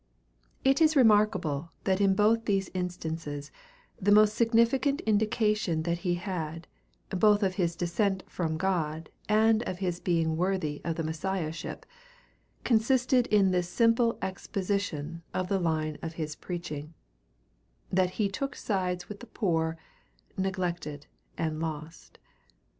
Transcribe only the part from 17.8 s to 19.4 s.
that he took sides with the